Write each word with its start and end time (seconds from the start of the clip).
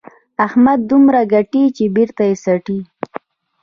احمد 0.45 0.79
دومره 0.91 1.19
ګټي 1.33 1.63
چې 1.75 1.83
بېرته 1.95 2.21
یې 2.29 2.35
څټي. 2.43 2.79